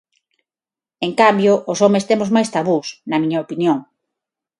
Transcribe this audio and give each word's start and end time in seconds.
En 1.07 1.11
cambio, 1.21 1.53
os 1.71 1.81
homes 1.83 2.07
temos 2.09 2.29
máis 2.35 2.49
tabús, 2.55 2.87
na 3.09 3.17
miña 3.21 3.41
opinión. 3.45 3.77